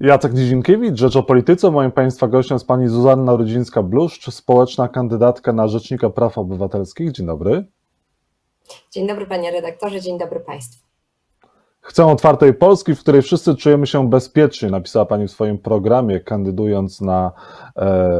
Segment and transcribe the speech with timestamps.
[0.00, 1.70] Jacek Nizinkiewicz, Rzecz o Polityce.
[1.70, 7.12] Moim Państwa gościem jest Pani Zuzanna Rudzińska-Bluszcz, społeczna kandydatka na Rzecznika Praw Obywatelskich.
[7.12, 7.64] Dzień dobry.
[8.90, 10.86] Dzień dobry Panie redaktorze, dzień dobry Państwu.
[11.80, 17.00] Chcę otwartej Polski, w której wszyscy czujemy się bezpiecznie, napisała Pani w swoim programie, kandydując
[17.00, 17.32] na
[17.76, 18.10] e,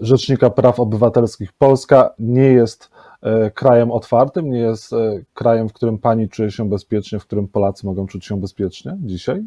[0.00, 1.52] Rzecznika Praw Obywatelskich.
[1.52, 2.90] Polska nie jest
[3.22, 7.48] e, krajem otwartym, nie jest e, krajem, w którym Pani czuje się bezpiecznie, w którym
[7.48, 9.44] Polacy mogą czuć się bezpiecznie dzisiaj?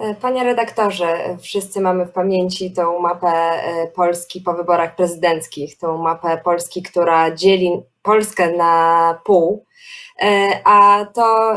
[0.00, 5.98] E, panie redaktorze, wszyscy mamy w pamięci tą mapę e, Polski po wyborach prezydenckich, tą
[5.98, 9.64] mapę Polski, która dzieli Polskę na pół,
[10.22, 11.54] e, a to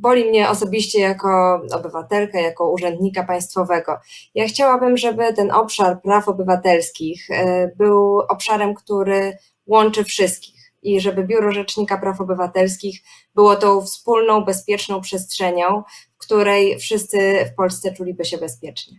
[0.00, 3.96] boli mnie osobiście jako obywatelka, jako urzędnika państwowego.
[4.34, 7.28] Ja chciałabym, żeby ten obszar praw obywatelskich
[7.76, 13.00] był obszarem, który łączy wszystkich i żeby Biuro Rzecznika Praw Obywatelskich
[13.34, 15.82] było tą wspólną, bezpieczną przestrzenią,
[16.22, 17.18] której wszyscy
[17.52, 18.98] w Polsce czuliby się bezpiecznie.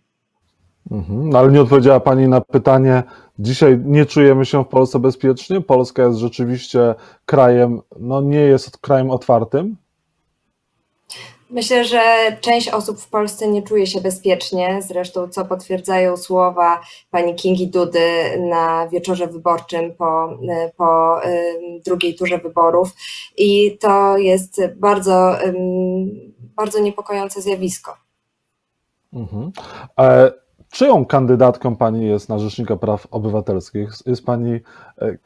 [0.91, 3.03] Mhm, no ale nie odpowiedziała Pani na pytanie.
[3.39, 5.61] Dzisiaj nie czujemy się w Polsce bezpiecznie.
[5.61, 9.77] Polska jest rzeczywiście krajem, no nie jest krajem otwartym.
[11.49, 12.01] Myślę, że
[12.41, 16.81] część osób w Polsce nie czuje się bezpiecznie, zresztą co potwierdzają słowa
[17.11, 17.99] pani Kingi Dudy
[18.49, 20.37] na wieczorze wyborczym po,
[20.77, 21.19] po
[21.85, 22.89] drugiej turze wyborów.
[23.37, 25.37] I to jest bardzo,
[26.55, 27.97] bardzo niepokojące zjawisko.
[29.13, 29.51] Mhm.
[29.99, 30.31] E,
[30.71, 33.89] czyją kandydatką pani jest na Rzecznika Praw Obywatelskich?
[34.05, 34.59] Jest pani
[34.97, 35.17] e,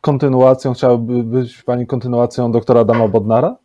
[0.00, 3.56] kontynuacją, chciałaby być pani kontynuacją doktora Adama Bodnara?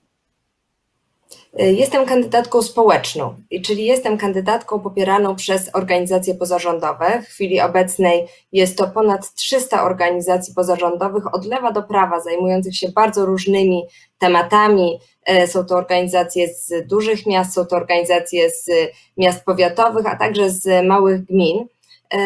[1.53, 7.22] Y, jestem kandydatką społeczną, czyli jestem kandydatką popieraną przez organizacje pozarządowe.
[7.22, 12.89] W chwili obecnej jest to ponad 300 organizacji pozarządowych od lewa do prawa, zajmujących się
[12.89, 13.83] bardzo różnymi
[14.19, 15.00] tematami.
[15.44, 18.69] Y, są to organizacje z dużych miast, są to organizacje z
[19.17, 21.67] miast powiatowych, a także z małych gmin.
[22.13, 22.19] E,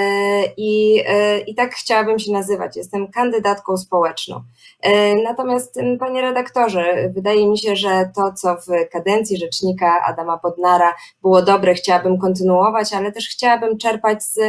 [0.58, 2.78] I, e, I tak chciałabym się nazywać.
[2.78, 4.42] Jestem kandydatką społeczną.
[4.82, 10.96] E, natomiast, panie redaktorze, wydaje mi się, że to, co w kadencji rzecznika Adama Podnara
[11.22, 14.40] było dobre, chciałabym kontynuować, ale też chciałabym czerpać z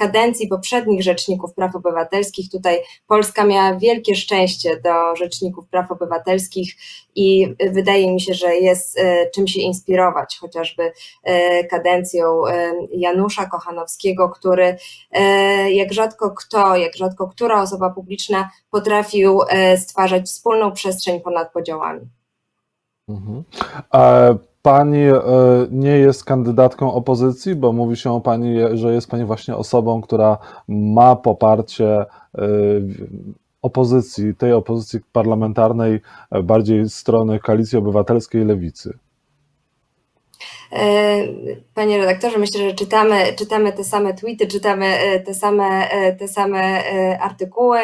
[0.00, 2.50] kadencji poprzednich rzeczników praw obywatelskich.
[2.50, 6.74] Tutaj Polska miała wielkie szczęście do rzeczników praw obywatelskich
[7.14, 13.46] i wydaje mi się, że jest e, czym się inspirować, chociażby e, kadencją e, Janusza
[13.46, 14.76] Kochanowskiego, który
[15.70, 19.40] jak rzadko kto, jak rzadko która osoba publiczna potrafił
[19.76, 22.00] stwarzać wspólną przestrzeń ponad podziałami.
[23.08, 23.44] Mhm.
[24.62, 25.22] Pani e,
[25.70, 30.38] nie jest kandydatką opozycji, bo mówi się o Pani, że jest Pani właśnie osobą, która
[30.68, 32.06] ma poparcie e,
[33.62, 36.00] opozycji, tej opozycji parlamentarnej,
[36.30, 38.98] e, bardziej strony Koalicji Obywatelskiej Lewicy.
[40.72, 41.26] E,
[41.74, 46.28] panie redaktorze, myślę, że czytamy, czytamy te same tweety, czytamy e, te same, e, te
[46.28, 46.82] same
[47.20, 47.78] artykuły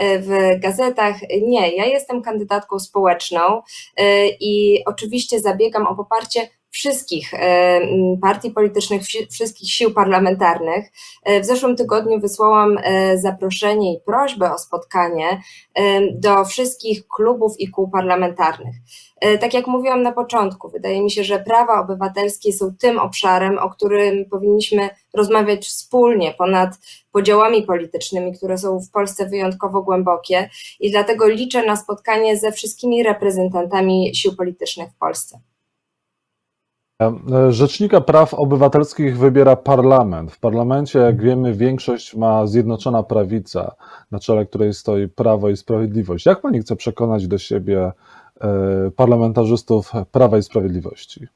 [0.00, 1.16] w gazetach.
[1.42, 3.62] Nie, ja jestem kandydatką społeczną
[4.40, 7.32] i oczywiście zabiegam o poparcie wszystkich
[8.22, 10.92] partii politycznych, wszystkich sił parlamentarnych.
[11.42, 12.78] W zeszłym tygodniu wysłałam
[13.14, 15.40] zaproszenie i prośbę o spotkanie
[16.14, 18.74] do wszystkich klubów i kół parlamentarnych.
[19.22, 23.58] E, tak jak mówiłam na początku, wydaje mi się, że prawa obywatelskie są tym obszarem,
[23.58, 26.70] o którym powinniśmy rozmawiać wspólnie, ponad
[27.12, 30.50] podziałami politycznymi, które są w Polsce wyjątkowo głębokie,
[30.80, 35.40] i dlatego liczę na spotkanie ze wszystkimi reprezentantami sił politycznych w Polsce.
[37.32, 40.32] E, Rzecznika Praw Obywatelskich wybiera parlament.
[40.32, 43.74] W parlamencie, jak wiemy, większość ma Zjednoczona Prawica,
[44.10, 46.26] na czele której stoi Prawo i Sprawiedliwość.
[46.26, 47.92] Jak pani chce przekonać do siebie
[48.42, 51.26] E, parlamentarzystów Prawa i Sprawiedliwości?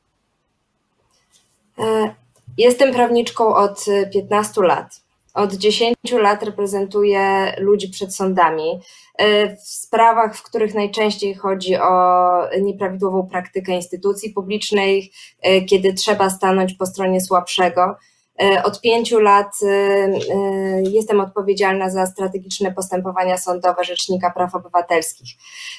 [1.78, 2.14] E,
[2.58, 3.84] jestem prawniczką od
[4.14, 5.05] 15 lat.
[5.36, 8.80] Od 10 lat reprezentuję ludzi przed sądami
[9.18, 11.90] e, w sprawach, w których najczęściej chodzi o
[12.60, 15.12] nieprawidłową praktykę instytucji publicznej,
[15.68, 17.96] kiedy trzeba stanąć po stronie słabszego.
[18.42, 20.08] E, od pięciu lat e,
[20.82, 25.30] jestem odpowiedzialna za strategiczne postępowania sądowe Rzecznika Praw Obywatelskich.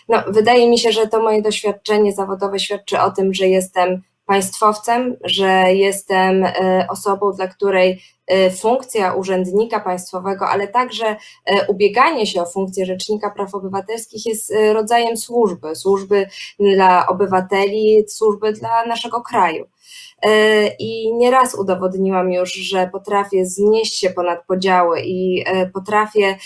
[0.09, 5.15] No, wydaje mi się, że to moje doświadczenie zawodowe świadczy o tym, że jestem państwowcem,
[5.23, 6.45] że jestem
[6.89, 8.01] osobą, dla której
[8.59, 11.15] funkcja urzędnika państwowego, ale także
[11.67, 16.27] ubieganie się o funkcję Rzecznika Praw Obywatelskich jest rodzajem służby, służby
[16.59, 19.65] dla obywateli, służby dla naszego kraju.
[20.79, 26.37] I nieraz udowodniłam już, że potrafię znieść się ponad podziały i potrafię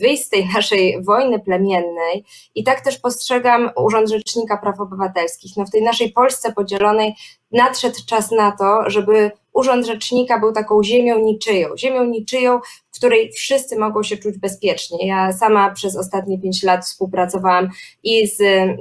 [0.00, 2.24] wyjść z tej naszej wojny plemiennej.
[2.54, 5.56] I tak też postrzegam Urząd Rzecznika Praw Obywatelskich.
[5.56, 7.14] No w tej naszej Polsce podzielonej
[7.52, 12.60] nadszedł czas na to, żeby Urząd Rzecznika był taką ziemią niczyją, ziemią niczyją,
[12.98, 15.06] której wszyscy mogą się czuć bezpiecznie.
[15.06, 17.68] Ja sama przez ostatnie pięć lat współpracowałam
[18.02, 18.74] i z e,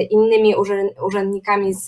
[0.00, 0.54] innymi
[1.06, 1.86] urzędnikami z,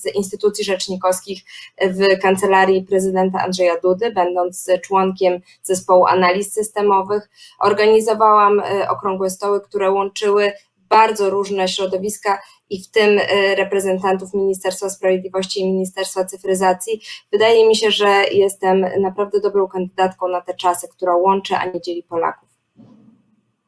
[0.00, 1.42] z instytucji rzecznikowskich
[1.80, 7.30] w kancelarii prezydenta Andrzeja Dudy, będąc członkiem zespołu analiz systemowych.
[7.60, 10.52] Organizowałam e, okrągłe stoły, które łączyły
[10.88, 12.38] bardzo różne środowiska
[12.70, 17.00] i w tym e, reprezentantów Ministerstwa Sprawiedliwości i Ministerstwa Cyfryzacji.
[17.32, 21.80] Wydaje mi się, że jestem naprawdę dobrą kandydatką na te czasy, która łączy, a nie
[21.80, 22.50] dzieli Polaków.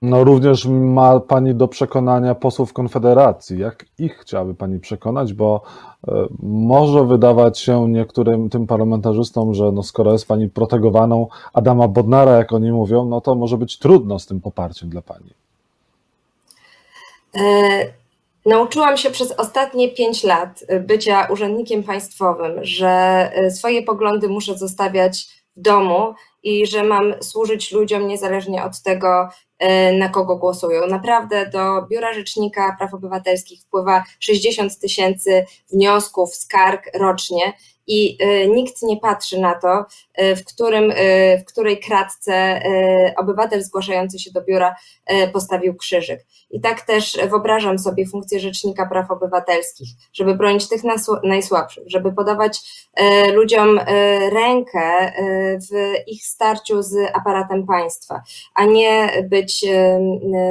[0.02, 3.58] No również ma Pani do przekonania posłów Konfederacji.
[3.58, 5.32] Jak ich chciałaby Pani przekonać?
[5.32, 5.62] Bo
[6.08, 12.32] e, może wydawać się niektórym tym parlamentarzystom, że no skoro jest Pani protegowaną Adama Bodnara,
[12.32, 15.30] jak oni mówią, no to może być trudno z tym poparciem dla Pani.
[17.36, 18.01] E,
[18.46, 22.88] nauczyłam się przez ostatnie pięć lat bycia urzędnikiem państwowym, że
[23.34, 29.28] e, swoje poglądy muszę zostawiać w domu i że mam służyć ludziom niezależnie od tego,
[29.58, 30.86] e, na kogo głosują.
[30.86, 37.52] Naprawdę do Biura Rzecznika Praw Obywatelskich wpływa 60 tysięcy wniosków, skarg rocznie
[37.92, 39.84] i e, nikt nie patrzy na to,
[40.14, 42.62] e, w, którym, e, w której kratce
[43.16, 44.76] obywatel zgłaszający się do biura
[45.32, 46.26] postawił krzyżyk.
[46.50, 50.82] I tak też wyobrażam sobie funkcję Rzecznika Praw Obywatelskich, żeby bronić tych
[51.24, 52.60] najsłabszych, żeby podawać
[53.34, 53.80] ludziom
[54.32, 55.12] rękę
[55.70, 58.22] w ich starciu z aparatem państwa,
[58.54, 59.64] a nie być,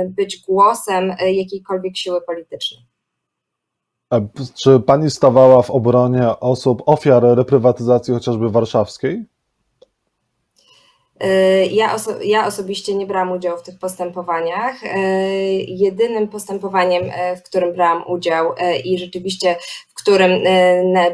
[0.06, 2.91] być głosem jakiejkolwiek siły politycznej.
[4.64, 9.26] Czy pani stawała w obronie osób, ofiar reprywatyzacji chociażby warszawskiej?
[11.22, 14.84] E, ja, oso ja, osobiście nie brałam udziału w tych postępowaniach.
[14.84, 14.98] E,
[15.54, 18.54] jedynym postępowaniem, e, w którym brałam udział
[18.84, 19.56] i rzeczywiście
[19.90, 20.32] w którym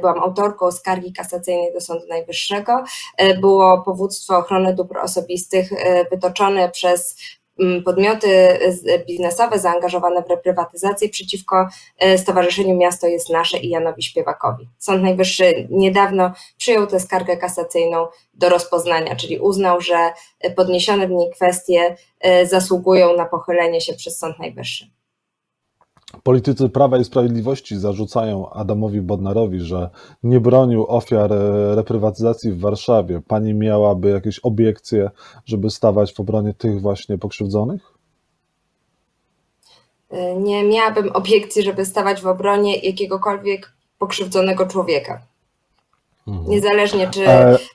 [0.01, 2.83] byłam autorką skargi kasacyjnej do Sądu Najwyższego,
[3.41, 5.69] było powództwo ochrony dóbr osobistych
[6.11, 7.15] wytoczone przez
[7.85, 8.59] podmioty
[9.07, 11.67] biznesowe zaangażowane w reprywatyzację przeciwko
[11.99, 14.69] e, Stowarzyszeniu Miasto jest Nasze i Janowi Śpiewakowi.
[14.77, 20.11] Sąd Najwyższy niedawno przyjął tę skargę kasacyjną do rozpoznania, czyli uznał, że
[20.55, 24.96] podniesione w niej kwestie e, zasługują na pochylenie się przez Sąd Najwyższy.
[26.23, 29.89] Politycy Prawa i Sprawiedliwości zarzucają Adamowi Bodnarowi, że
[30.23, 33.21] nie bronił ofiar e, reprywatyzacji w Warszawie.
[33.27, 35.11] Pani miałaby jakieś obiekcje,
[35.45, 37.81] żeby stawać w obronie tych właśnie pokrzywdzonych?
[40.11, 45.21] E, nie miałabym obiekcji, żeby stawać w obronie jakiegokolwiek pokrzywdzonego człowieka.
[46.27, 46.49] Mhm.
[46.49, 47.27] Niezależnie, czy,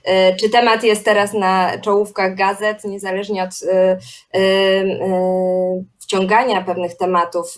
[0.05, 0.37] e...
[0.37, 3.50] czy temat jest teraz na czołówkach gazet, niezależnie od
[6.12, 7.56] wciągania pewnych tematów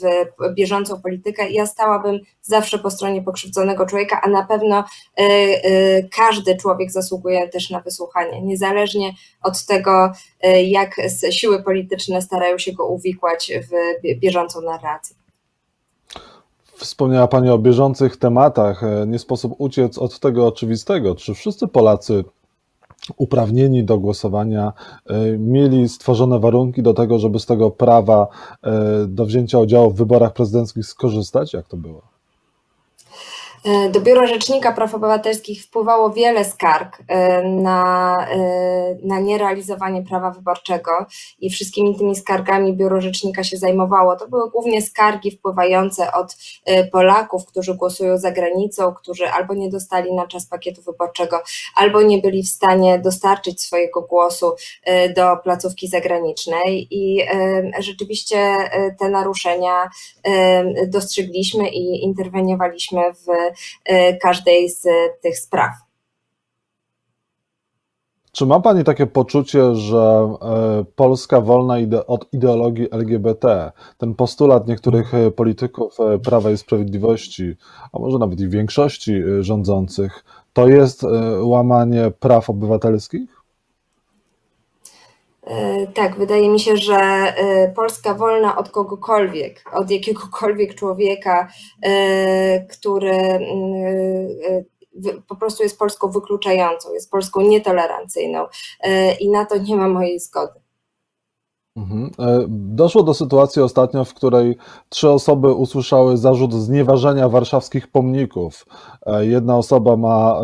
[0.00, 6.02] w bieżącą politykę, ja stałabym zawsze po stronie pokrzywdzonego człowieka, a na pewno e, e,
[6.02, 9.12] każdy człowiek zasługuje też na wysłuchanie, niezależnie
[9.42, 10.96] od tego, e, jak
[11.30, 13.70] siły polityczne starają się go uwikłać w
[14.18, 15.16] bieżącą narrację.
[16.76, 18.82] Wspomniała Pani o bieżących tematach.
[19.06, 21.14] Nie sposób uciec od tego oczywistego.
[21.14, 22.24] Czy wszyscy Polacy
[23.16, 24.72] uprawnieni do głosowania
[25.06, 28.28] e, mieli stworzone warunki do tego, żeby z tego prawa
[28.62, 31.52] e, do wzięcia udziału w wyborach prezydenckich skorzystać?
[31.52, 32.15] Jak to było?
[33.66, 38.38] E, do Biura Rzecznika Praw Obywatelskich wpływało wiele skarg e, na, e,
[39.02, 40.90] na nierealizowanie prawa wyborczego
[41.38, 44.16] i wszystkimi tymi skargami Biuro Rzecznika się zajmowało.
[44.16, 46.36] To były głównie skargi wpływające od
[46.92, 51.42] Polaków, którzy głosują za granicą, którzy albo nie dostali na czas pakietu wyborczego,
[51.76, 54.52] albo nie byli w stanie dostarczyć swojego głosu
[55.16, 57.22] do placówki zagranicznej i
[57.78, 58.56] rzeczywiście
[58.98, 59.88] te naruszenia
[60.86, 63.55] dostrzegliśmy i interweniowaliśmy w
[64.22, 64.82] każdej z
[65.22, 65.72] tych spraw.
[68.36, 71.74] Czy ma Pani takie poczucie, że e, Polska wolna
[72.06, 77.54] od ideologii LGBT, ten postulat niektórych e, polityków Prawa i Sprawiedliwości,
[77.92, 81.02] a może nawet i większości rządzących, to jest
[81.40, 83.35] łamanie praw obywatelskich?
[85.94, 86.98] Tak, wydaje mi się, że
[87.76, 91.48] Polska wolna od kogokolwiek, od jakiegokolwiek człowieka,
[92.70, 93.38] który
[95.28, 98.46] po prostu jest Polską wykluczającą, jest Polską nietolerancyjną
[99.20, 100.60] i na to nie ma mojej zgody.
[101.76, 102.10] Mhm.
[102.48, 104.56] Doszło do sytuacji ostatnio, w której
[104.88, 108.66] trzy osoby usłyszały zarzut znieważenia warszawskich pomników.
[109.20, 110.40] Jedna osoba ma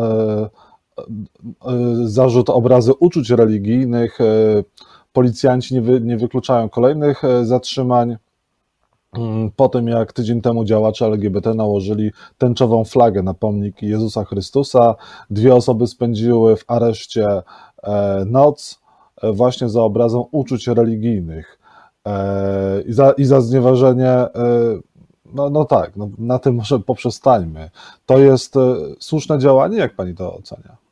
[2.03, 4.19] zarzut obrazy uczuć religijnych.
[5.13, 8.17] Policjanci nie, wy, nie wykluczają kolejnych zatrzymań.
[9.17, 14.95] Mm, po tym, jak tydzień temu działacze LGBT nałożyli tęczową flagę na pomnik Jezusa Chrystusa,
[15.29, 17.41] dwie osoby spędziły w areszcie
[17.83, 18.79] e, noc
[19.21, 21.59] e, właśnie za obrazą uczuć religijnych
[22.05, 24.27] e, i za, i za znieważenie.
[25.33, 27.69] No, no tak, no, na tym może poprzestańmy.
[28.05, 28.55] To jest
[28.99, 30.82] słuszne działanie, jak pani to ocenia?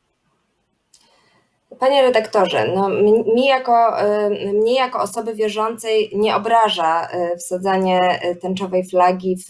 [1.81, 2.89] Panie redaktorze, no,
[3.35, 9.49] mi jako, y, mnie jako osoby wierzącej nie obraża y, wsadzanie y, tęczowej flagi w,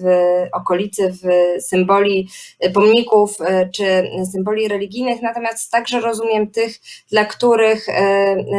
[0.00, 0.06] w
[0.52, 1.26] okolicy, w
[1.62, 2.28] symboli
[2.74, 3.36] pomników
[3.74, 6.76] czy symboli religijnych, natomiast także rozumiem tych,
[7.10, 7.86] dla których,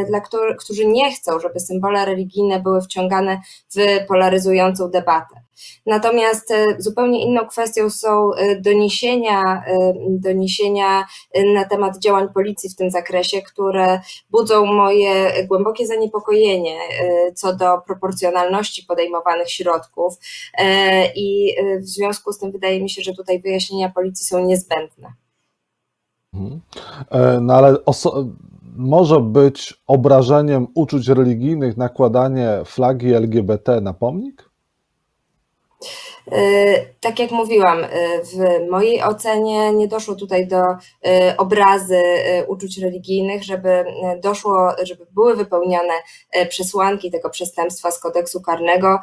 [0.07, 3.39] dla których, którzy nie chcą, żeby symbole religijne były wciągane
[3.75, 5.44] w polaryzującą debatę.
[5.85, 11.05] Natomiast e, zupełnie inną kwestią są e, doniesienia, e, doniesienia
[11.53, 16.77] na temat działań policji w tym zakresie, które budzą moje głębokie zaniepokojenie
[17.35, 20.13] co do proporcjonalności podejmowanych środków
[21.15, 25.13] i w związku z tym wydaje mi się, że tutaj wyjaśnienia policji są niezbędne.
[26.33, 26.61] Mhm.
[27.41, 27.77] No ale
[28.75, 34.54] może być obrażeniem uczuć religijnych nakładanie flagi LGBT na pomnik?
[36.31, 37.87] E, tak jak mówiłam, e,
[38.23, 40.61] w mojej ocenie nie doszło tutaj do
[41.05, 42.01] e, obrazy
[42.47, 43.85] uczuć religijnych, żeby
[44.21, 45.93] doszło, żeby były wypełnione
[46.49, 48.99] przesłanki tego przestępstwa z kodeksu karnego.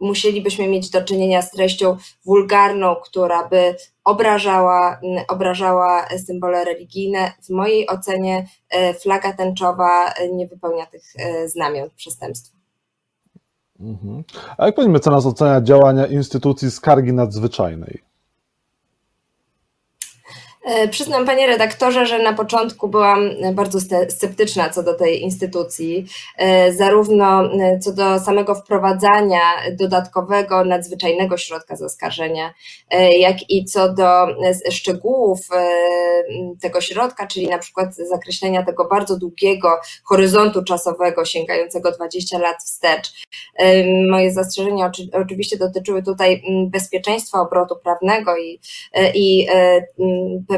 [0.00, 7.32] Musielibyśmy mieć do czynienia z treścią wulgarną, która by obrażała, obrażała symbole religijne.
[7.42, 8.46] W mojej ocenie
[9.02, 11.02] flaga tęczowa nie wypełnia tych
[11.46, 12.59] znamion przestępstwa.
[13.80, 14.24] Mhm.
[14.58, 18.09] A jak pani mecenas ocenia działania instytucji skargi nadzwyczajnej?
[20.70, 26.72] E, przyznam, panie redaktorze, że na początku byłam bardzo sceptyczna co do tej instytucji, e,
[26.72, 29.40] zarówno e, co do samego wprowadzania
[29.72, 32.54] dodatkowego, nadzwyczajnego środka zaskarżenia,
[33.18, 34.26] jak i co do
[34.70, 35.48] szczegółów
[36.60, 43.12] tego środka, czyli na przykład zakreślenia tego bardzo długiego horyzontu czasowego sięgającego 20 lat wstecz.
[44.10, 48.60] Moje zastrzeżenia oczywiście dotyczyły tutaj bezpieczeństwa obrotu prawnego i,
[49.14, 49.46] i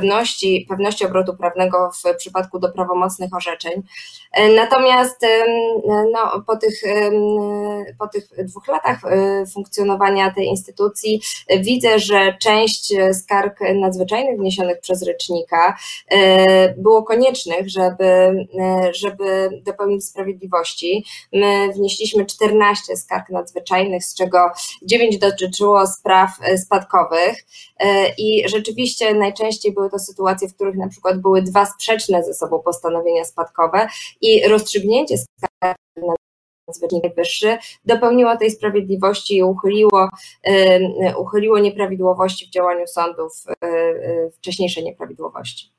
[0.02, 3.82] pewności, pewności obrotu prawnego w przypadku do prawomocnych orzeczeń.
[4.32, 5.26] E, natomiast
[6.12, 6.82] no, po, tych,
[7.98, 14.80] po tych dwóch latach e, funkcjonowania tej instytucji e, widzę, że część skarg nadzwyczajnych wniesionych
[14.80, 15.76] przez rzecznika
[16.76, 18.04] było koniecznych, żeby,
[18.92, 21.04] żeby dopełnić sprawiedliwości.
[21.32, 24.38] My wnieśliśmy 14 skarg nadzwyczajnych, z czego
[24.82, 26.30] 9 dotyczyło spraw
[26.64, 27.36] spadkowych
[28.18, 32.58] i rzeczywiście najczęściej były to sytuacje, w których na przykład były dwa sprzeczne ze sobą
[32.58, 33.88] postanowienia spadkowe
[34.20, 35.82] i rozstrzygnięcie skargi
[36.68, 40.08] nadzwyczajnej najwyższy dopełniło tej sprawiedliwości i uchyliło,
[41.18, 45.72] uchyliło nieprawidłowości w działaniu sądów, e, wcześniejsze nieprawidłowości.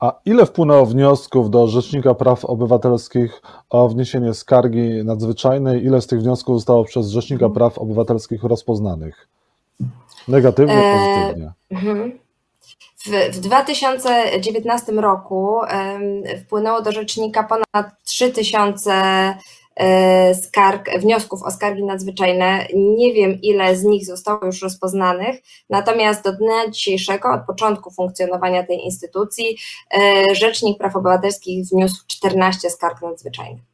[0.00, 5.84] A ile wpłynęło wniosków do Rzecznika Praw Obywatelskich o wniesienie skargi nadzwyczajnej?
[5.84, 7.54] Ile z tych wniosków zostało przez Rzecznika mhm.
[7.54, 9.28] Praw Obywatelskich rozpoznanych?
[10.28, 11.52] Negatywnie, e, pozytywnie?
[11.72, 12.23] E,
[13.06, 15.60] w, w 2019 roku
[16.44, 18.92] wpłynęło do rzecznika ponad 3000
[19.76, 22.66] e, skarg, wniosków o skargi nadzwyczajne.
[22.74, 28.66] Nie wiem, ile z nich zostało już rozpoznanych, natomiast do dnia dzisiejszego, od początku funkcjonowania
[28.66, 29.56] tej instytucji,
[29.98, 33.64] e, Rzecznik Praw Obywatelskich wniósł 14 skarg nadzwyczajnych.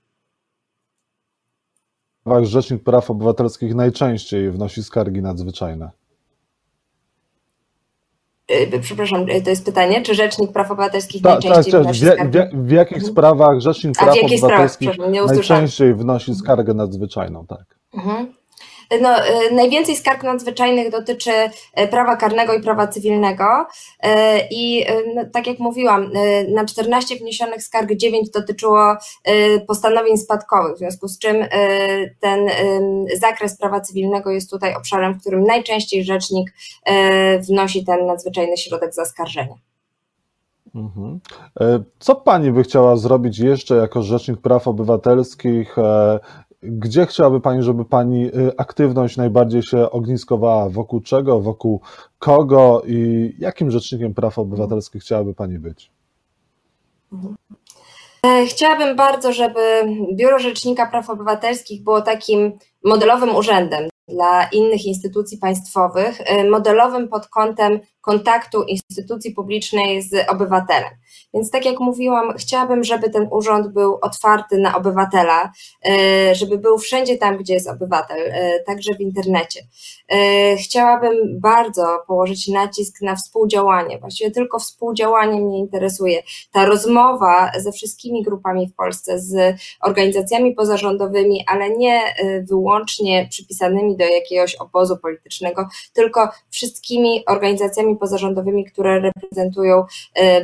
[2.43, 6.00] Rzecznik Praw Obywatelskich najczęściej wnosi skargi nadzwyczajne.
[8.51, 12.51] Y, przepraszam, y, to jest pytanie, czy Rzecznik Praw Obywatelskich ta, najczęściej ta, wnosi skargę?
[12.53, 13.13] W, w, jakich mhm.
[13.13, 14.91] sprawach Rzecznik Praw Obywatelskich
[15.27, 17.65] najczęściej wnosi skargę nadzwyczajną, tak?
[17.95, 18.40] Mhm.
[19.01, 21.31] No, e, najwięcej skarg nadzwyczajnych dotyczy
[21.75, 23.67] e, prawa karnego i prawa cywilnego
[24.01, 26.11] e, i no, tak jak mówiłam,
[26.49, 28.97] na 14 wniesionych skarg 9 dotyczyło
[29.67, 31.37] postanowień spadkowych, w związku z czym
[32.21, 32.49] ten
[33.21, 36.53] zakres prawa cywilnego jest tutaj obszarem, w którym najczęściej rzecznik
[37.49, 39.55] wnosi ten nadzwyczajny środek zaskarżenia.
[40.75, 41.21] Mhm.
[41.99, 45.77] Co pani by chciała zrobić jeszcze jako Rzecznik Praw Obywatelskich
[46.63, 50.69] gdzie chciałaby Pani, żeby Pani y, aktywność najbardziej się ogniskowała?
[50.69, 51.81] Wokół czego, wokół
[52.19, 55.91] kogo i jakim rzecznikiem praw obywatelskich chciałaby Pani być?
[58.49, 59.61] Chciałabym bardzo, żeby
[60.15, 62.53] Biuro Rzecznika Praw Obywatelskich było takim
[62.85, 66.19] modelowym urzędem dla innych instytucji państwowych,
[66.51, 70.91] modelowym pod kątem kontaktu instytucji publicznej z obywatelem.
[71.35, 75.53] Więc tak jak mówiłam, chciałabym, żeby ten urząd był otwarty na obywatela,
[75.85, 79.61] e, żeby był wszędzie tam, gdzie jest obywatel, e, także w internecie.
[80.09, 83.99] E, chciałabym bardzo położyć nacisk na współdziałanie.
[83.99, 86.23] Właściwie tylko współdziałanie mnie interesuje.
[86.53, 92.01] Ta rozmowa ze wszystkimi grupami w Polsce, z organizacjami pozarządowymi, ale nie
[92.49, 99.85] wyłącznie przypisanymi do jakiegoś obozu politycznego, tylko wszystkimi organizacjami pozarządowymi, które reprezentują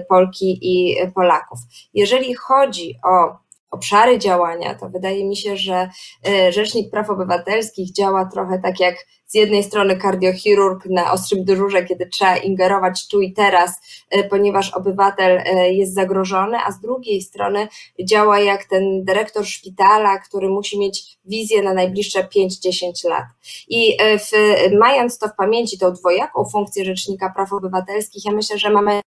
[0.08, 1.58] Polki i Polaków.
[1.94, 5.90] Jeżeli chodzi o obszary działania, to wydaje mi się, że
[6.28, 11.84] e, Rzecznik Praw Obywatelskich działa trochę tak jak z jednej strony kardiochirurg na ostrym dyżurze,
[11.84, 13.80] kiedy trzeba ingerować tu i teraz,
[14.10, 17.68] e, ponieważ obywatel e, jest zagrożony, a z drugiej strony
[18.04, 23.24] działa jak ten dyrektor szpitala, który musi mieć wizję na najbliższe 5-10 lat.
[23.68, 24.30] I w,
[24.78, 29.00] mając to w pamięci, tą dwojaką funkcję Rzecznika Praw Obywatelskich, ja myślę, że mamy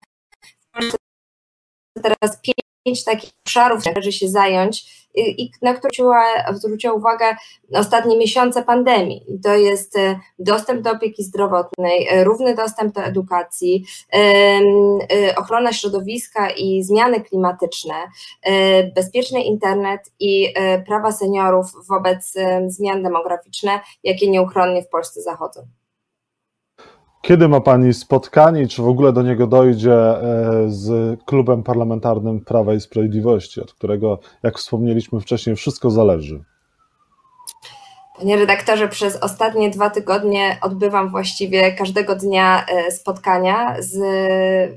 [2.03, 2.68] teraz pięć
[3.05, 5.91] takich obszarów, należy się zająć i na które
[6.53, 7.37] zwróciła uwagę
[7.75, 9.25] ostatnie miesiące pandemii.
[9.45, 14.61] To jest e, dostęp do opieki zdrowotnej, e, równy dostęp do edukacji, e,
[15.37, 17.95] ochrona środowiska i zmiany klimatyczne,
[18.95, 20.55] bezpieczny internet i
[20.87, 22.35] prawa seniorów wobec
[22.67, 25.78] zmian demograficznych, jakie nieuchronnie w Polsce zachodzą.
[27.29, 30.21] Kiedy ma Pani spotkanie, czy w ogóle do niego dojdzie e,
[30.69, 36.45] z klubem parlamentarnym Prawa i Sprawiedliwości, od którego, jak wspomnieliśmy wcześniej, wszystko zależy?
[38.19, 43.99] Panie redaktorze, przez ostatnie dwa tygodnie odbywam właściwie każdego dnia e, spotkania z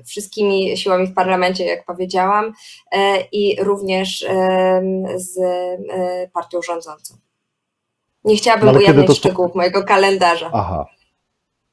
[0.07, 2.53] wszystkimi siłami w parlamencie, jak powiedziałam,
[2.91, 4.25] e, i również
[5.15, 5.39] z
[6.33, 7.15] partią rządzącą.
[8.23, 9.13] Nie chciałabym no, ujawniać to...
[9.13, 10.49] szczegółów mojego kalendarza.
[10.53, 10.85] Aha,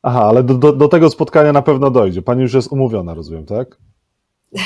[0.02, 2.22] Aha, ale do, do, do tego spotkania na pewno dojdzie.
[2.22, 3.76] Pani już jest umówiona, rozumiem, tak?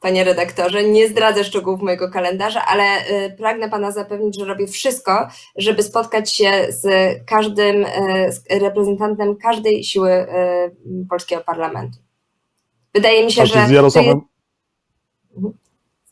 [0.00, 5.28] Panie redaktorze, nie zdradzę szczegółów mojego kalendarza, ale y, pragnę Pana zapewnić, że robię wszystko,
[5.56, 6.86] żeby spotkać się z
[7.26, 10.26] każdym y, z reprezentantem każdej siły y,
[11.10, 11.98] polskiego parlamentu.
[12.94, 13.66] Wydaje mi się, że.
[13.66, 14.20] Z Jarosławem...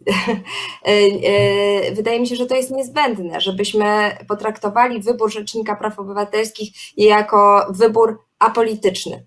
[1.97, 8.19] Wydaje mi się, że to jest niezbędne, żebyśmy potraktowali wybór Rzecznika Praw Obywatelskich jako wybór
[8.45, 9.27] apolityczny.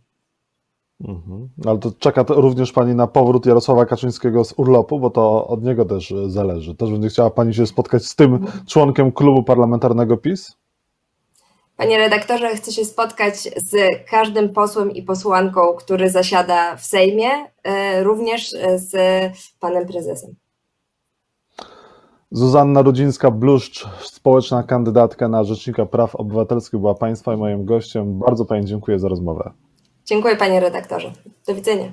[1.03, 1.49] Mhm.
[1.65, 5.63] Ale to czeka to również Pani na powrót Jarosława Kaczyńskiego z urlopu, bo to od
[5.63, 6.75] niego też zależy.
[6.75, 10.57] Też będzie chciała Pani się spotkać z tym członkiem klubu parlamentarnego PiS?
[11.77, 13.75] Panie redaktorze, chcę się spotkać z
[14.09, 17.29] każdym posłem i posłanką, który zasiada w Sejmie,
[17.63, 20.35] e, również z panem prezesem.
[22.31, 28.19] Zuzanna Rudzińska-Bluszcz, społeczna kandydatka na Rzecznika Praw Obywatelskich, była Państwa i moim gościem.
[28.19, 29.51] Bardzo Pani dziękuję za rozmowę.
[30.05, 31.11] Dziękuję Panie redaktorze.
[31.47, 31.91] Do widzenia.